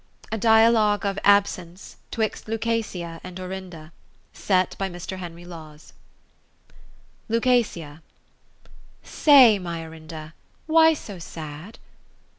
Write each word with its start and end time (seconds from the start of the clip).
A 0.31 0.37
Dialogrue 0.39 1.05
of 1.11 1.19
Absence 1.23 1.97
'twixt 2.09 2.47
Lucasia 2.47 3.21
and 3.23 3.39
Orinda. 3.39 3.91
Set 4.33 4.75
by 4.79 4.89
Mr. 4.89 5.19
Hen. 5.19 5.37
Lawes 5.47 5.93
Luc. 7.29 7.45
Say, 9.03 9.59
my 9.59 9.83
Orinda, 9.85 10.33
why 10.65 10.95
so 10.95 11.19
sad 11.19 11.77